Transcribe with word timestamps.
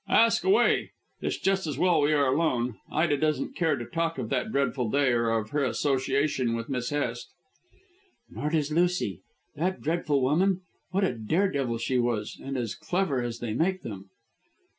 "Ask 0.09 0.43
away. 0.43 0.93
It's 1.21 1.37
just 1.37 1.67
as 1.67 1.77
well 1.77 2.01
we 2.01 2.11
are 2.11 2.25
alone. 2.33 2.79
Ida 2.91 3.17
doesn't 3.17 3.55
care 3.55 3.75
to 3.75 3.85
talk 3.85 4.17
of 4.17 4.29
that 4.29 4.51
dreadful 4.51 4.89
day 4.89 5.11
or 5.11 5.29
of 5.29 5.51
her 5.51 5.63
association 5.63 6.55
with 6.55 6.69
Miss 6.69 6.89
Hest." 6.89 7.29
"Nor 8.27 8.49
does 8.49 8.71
Lucy. 8.71 9.21
That 9.55 9.79
dreadful 9.79 10.23
woman! 10.23 10.61
What 10.89 11.03
a 11.03 11.13
dare 11.13 11.51
devil 11.51 11.77
she 11.77 11.99
was, 11.99 12.41
and 12.43 12.57
as 12.57 12.73
clever 12.73 13.21
as 13.21 13.37
they 13.37 13.53
make 13.53 13.83
them." 13.83 14.09